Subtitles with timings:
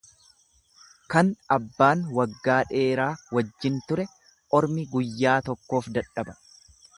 [1.13, 4.07] Kan abbaan waggaa dheeraa wajjin ture
[4.61, 6.37] ormi guyyaa tokkoof dadhaba.